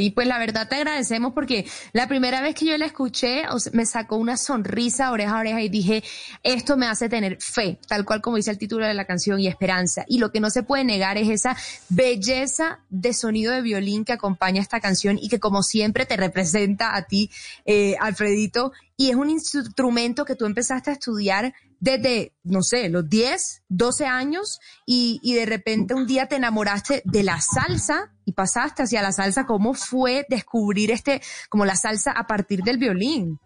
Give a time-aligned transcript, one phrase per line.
[0.00, 3.42] Y pues la verdad te agradecemos porque la primera vez que yo la escuché
[3.72, 6.02] me sacó una sonrisa oreja a oreja y dije,
[6.42, 9.48] esto me hace tener fe, tal cual como dice el título de la canción y
[9.48, 10.06] esperanza.
[10.08, 11.56] Y lo que no se puede negar es esa
[11.90, 16.96] belleza de sonido de violín que acompaña esta canción y que como siempre te representa
[16.96, 17.30] a ti,
[17.66, 18.72] eh, Alfredito.
[18.96, 24.06] Y es un instrumento que tú empezaste a estudiar desde, no sé, los 10, 12
[24.06, 29.10] años y, de repente un día te enamoraste de la salsa y pasaste hacia la
[29.10, 29.46] salsa.
[29.46, 33.40] ¿Cómo fue descubrir este, como la salsa a partir del violín?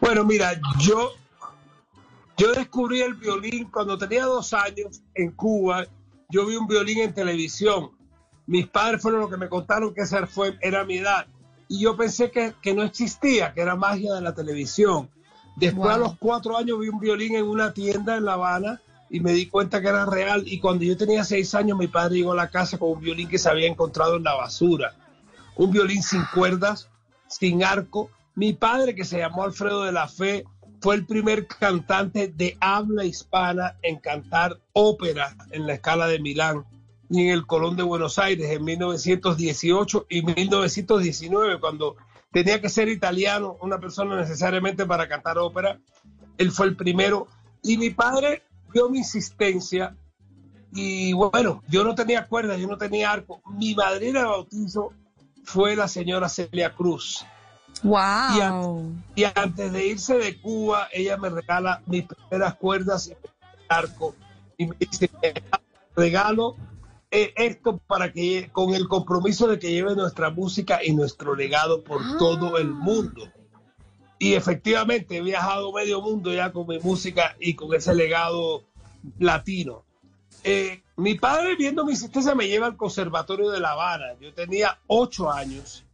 [0.00, 1.12] Bueno, mira, yo,
[2.36, 5.86] yo descubrí el violín cuando tenía dos años en Cuba.
[6.28, 7.92] Yo vi un violín en televisión.
[8.48, 11.28] Mis padres fueron los que me contaron que esa fue, era mi edad.
[11.68, 15.08] Y yo pensé que, que no existía, que era magia de la televisión.
[15.56, 15.90] Después wow.
[15.90, 19.32] a los cuatro años vi un violín en una tienda en La Habana y me
[19.32, 20.44] di cuenta que era real.
[20.46, 23.28] Y cuando yo tenía seis años, mi padre llegó a la casa con un violín
[23.28, 24.94] que se había encontrado en la basura.
[25.56, 26.88] Un violín sin cuerdas,
[27.28, 28.10] sin arco.
[28.34, 30.44] Mi padre, que se llamó Alfredo de la Fe,
[30.80, 36.64] fue el primer cantante de habla hispana en cantar ópera en la escala de Milán
[37.08, 41.96] y en el Colón de Buenos Aires en 1918 y 1919, cuando
[42.32, 45.78] tenía que ser italiano, una persona necesariamente para cantar ópera.
[46.38, 47.28] Él fue el primero.
[47.62, 49.94] Y mi padre vio mi insistencia.
[50.72, 53.42] Y bueno, yo no tenía cuerdas, yo no tenía arco.
[53.46, 54.92] Mi madrina de bautizo
[55.44, 57.24] fue la señora Celia Cruz.
[57.82, 58.00] ¡Wow!
[58.36, 63.10] Y, an y antes de irse de Cuba, ella me regala mis primeras cuerdas y
[63.10, 63.30] mi
[63.68, 64.14] arco.
[64.56, 65.10] Y me dice,
[65.94, 66.56] regalo
[67.12, 72.00] esto para que con el compromiso de que lleve nuestra música y nuestro legado por
[72.02, 72.16] ah.
[72.18, 73.30] todo el mundo.
[74.18, 78.62] Y efectivamente he viajado medio mundo ya con mi música y con ese legado
[79.18, 79.84] latino.
[80.44, 84.14] Eh, mi padre, viendo mi insistencia, me lleva al Conservatorio de La Habana.
[84.20, 85.84] Yo tenía ocho años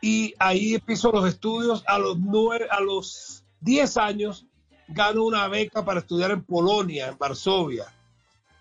[0.00, 1.84] y ahí empiezo los estudios.
[1.86, 4.46] A los nueve, a los diez años
[4.88, 7.86] gano una beca para estudiar en Polonia, en Varsovia.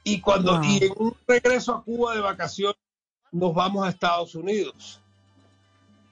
[0.03, 0.64] Y cuando wow.
[0.64, 2.78] y en un regreso a Cuba de vacaciones
[3.31, 5.02] nos vamos a Estados Unidos.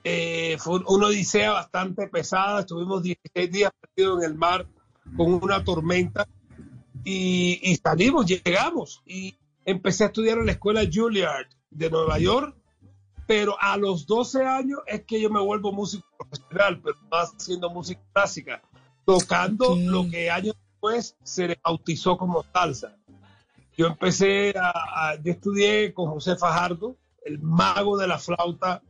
[0.04, 4.66] Eh, fue una odisea bastante pesada, estuvimos 16 días perdidos en el mar
[5.16, 6.28] con una tormenta
[7.04, 9.36] y, y, salimos, llegamos y
[9.66, 12.56] empecé a estudiar en la escuela Juilliard de Nueva York,
[13.28, 17.70] pero a los 12 años es que yo me vuelvo músico profesional, pero más haciendo
[17.70, 18.62] música clásica,
[19.06, 19.86] tocando okay.
[19.86, 22.98] lo que años después se le bautizó como salsa.
[23.78, 24.72] Yo empecé a,
[25.12, 26.96] a, yo estudié con José Fajardo,
[27.26, 28.82] el mago de la flauta,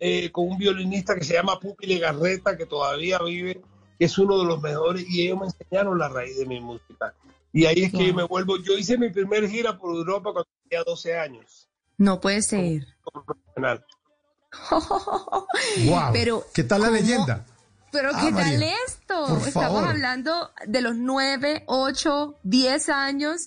[0.00, 3.62] eh, con un violinista que se llama Pupi Legarreta, que todavía vive,
[3.98, 7.14] que es uno de los mejores, y ellos me enseñaron la raíz de mi música.
[7.52, 10.48] Y ahí es que yo me vuelvo, yo hice mi primer gira por Europa cuando
[10.68, 11.68] tenía 12 años.
[11.96, 12.84] No puede ser.
[13.02, 13.84] Como profesional.
[15.86, 16.12] wow.
[16.12, 16.98] Pero, ¿Qué tal la ¿cómo?
[17.00, 17.46] leyenda?
[17.92, 19.36] Pero Ah, ¿qué María, tal esto?
[19.46, 19.84] Estamos favor.
[19.88, 23.46] hablando de los 9, 8, 10 años.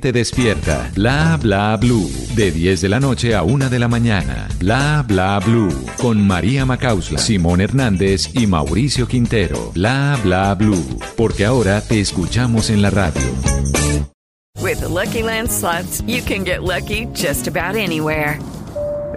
[0.01, 0.89] gente despierta.
[0.95, 4.47] Bla Bla Blue, de 10 de la noche a 1 de la mañana.
[4.57, 9.71] Bla Bla Blue, con María Macausla, Simón Hernández y Mauricio Quintero.
[9.75, 13.21] Bla Bla Blue, porque ahora te escuchamos en la radio.
[14.59, 18.39] With the Lucky Land slots, you can get lucky just about anywhere.